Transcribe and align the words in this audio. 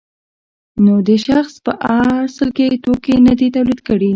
نو 0.83 0.93
دې 1.07 1.17
شخص 1.27 1.53
په 1.65 1.71
اصل 1.97 2.47
کې 2.57 2.67
توکي 2.83 3.15
نه 3.27 3.33
دي 3.39 3.47
تولید 3.55 3.79
کړي 3.87 4.09